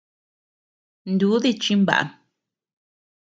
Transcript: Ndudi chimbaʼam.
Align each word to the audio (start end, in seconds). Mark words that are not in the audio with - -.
Ndudi 1.13 1.51
chimbaʼam. 1.61 2.09